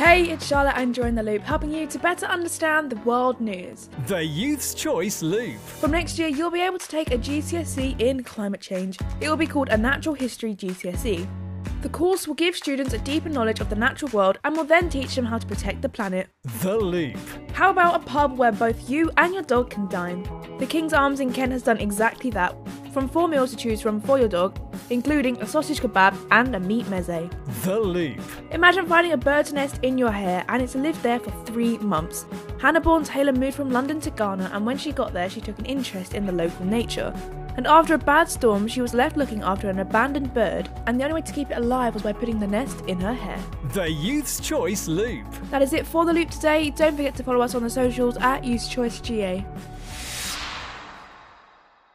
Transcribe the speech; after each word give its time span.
Hey, 0.00 0.30
it's 0.30 0.46
Charlotte 0.46 0.78
and 0.78 0.94
Join 0.94 1.14
the 1.14 1.22
Loop, 1.22 1.42
helping 1.42 1.70
you 1.70 1.86
to 1.88 1.98
better 1.98 2.24
understand 2.24 2.88
the 2.88 2.96
world 3.00 3.38
news. 3.38 3.90
The 4.06 4.24
Youth's 4.24 4.72
Choice 4.72 5.20
Loop. 5.22 5.58
From 5.60 5.90
next 5.90 6.18
year, 6.18 6.28
you'll 6.28 6.50
be 6.50 6.62
able 6.62 6.78
to 6.78 6.88
take 6.88 7.10
a 7.10 7.18
GCSE 7.18 8.00
in 8.00 8.24
climate 8.24 8.62
change. 8.62 8.96
It 9.20 9.28
will 9.28 9.36
be 9.36 9.46
called 9.46 9.68
a 9.68 9.76
Natural 9.76 10.14
History 10.14 10.54
GCSE. 10.54 11.28
The 11.82 11.88
course 11.90 12.26
will 12.26 12.34
give 12.34 12.56
students 12.56 12.94
a 12.94 12.98
deeper 13.00 13.28
knowledge 13.28 13.60
of 13.60 13.68
the 13.68 13.76
natural 13.76 14.10
world 14.12 14.38
and 14.42 14.56
will 14.56 14.64
then 14.64 14.88
teach 14.88 15.14
them 15.14 15.26
how 15.26 15.36
to 15.36 15.46
protect 15.46 15.82
the 15.82 15.90
planet. 15.90 16.30
The 16.62 16.78
Loop. 16.78 17.18
How 17.52 17.68
about 17.68 17.96
a 17.96 18.04
pub 18.06 18.38
where 18.38 18.52
both 18.52 18.88
you 18.88 19.10
and 19.18 19.34
your 19.34 19.42
dog 19.42 19.68
can 19.68 19.86
dine? 19.88 20.22
The 20.58 20.66
King's 20.66 20.94
Arms 20.94 21.20
in 21.20 21.30
Kent 21.30 21.52
has 21.52 21.62
done 21.62 21.76
exactly 21.76 22.30
that, 22.30 22.56
from 22.94 23.06
four 23.06 23.28
meals 23.28 23.50
to 23.50 23.56
choose 23.58 23.82
from 23.82 24.00
for 24.00 24.18
your 24.18 24.28
dog, 24.28 24.58
including 24.88 25.40
a 25.42 25.46
sausage 25.46 25.80
kebab 25.80 26.16
and 26.30 26.56
a 26.56 26.60
meat 26.60 26.86
meze. 26.86 27.30
The 27.64 27.78
Loop. 27.78 28.20
Imagine 28.50 28.86
finding 28.86 29.12
a 29.12 29.16
bird's 29.16 29.52
nest 29.52 29.78
in 29.82 29.98
your 29.98 30.10
hair 30.10 30.44
and 30.48 30.62
it's 30.62 30.74
lived 30.74 31.02
there 31.02 31.20
for 31.20 31.30
three 31.44 31.76
months. 31.78 32.26
Hannah 32.58 32.80
Bourne 32.80 33.04
Taylor 33.04 33.32
moved 33.32 33.56
from 33.56 33.70
London 33.70 34.00
to 34.00 34.10
Ghana, 34.10 34.50
and 34.52 34.66
when 34.66 34.78
she 34.78 34.92
got 34.92 35.12
there, 35.12 35.30
she 35.30 35.40
took 35.40 35.58
an 35.58 35.66
interest 35.66 36.14
in 36.14 36.26
the 36.26 36.32
local 36.32 36.66
nature. 36.66 37.12
And 37.56 37.66
after 37.66 37.94
a 37.94 37.98
bad 37.98 38.28
storm, 38.28 38.68
she 38.68 38.80
was 38.80 38.94
left 38.94 39.16
looking 39.16 39.42
after 39.42 39.68
an 39.68 39.80
abandoned 39.80 40.32
bird, 40.32 40.70
and 40.86 40.98
the 40.98 41.04
only 41.04 41.14
way 41.14 41.22
to 41.22 41.32
keep 41.32 41.50
it 41.50 41.56
alive 41.56 41.94
was 41.94 42.02
by 42.02 42.12
putting 42.12 42.38
the 42.38 42.46
nest 42.46 42.82
in 42.86 42.98
her 43.00 43.12
hair. 43.12 43.38
The 43.74 43.90
Youth's 43.90 44.40
Choice 44.40 44.88
Loop. 44.88 45.26
That 45.50 45.60
is 45.62 45.72
it 45.72 45.86
for 45.86 46.04
the 46.04 46.12
loop 46.12 46.30
today. 46.30 46.70
Don't 46.70 46.96
forget 46.96 47.14
to 47.16 47.22
follow 47.22 47.40
us 47.40 47.54
on 47.54 47.62
the 47.62 47.70
socials 47.70 48.16
at 48.18 48.44
Youth 48.44 48.68
Choice 48.68 49.00
GA. 49.00 49.44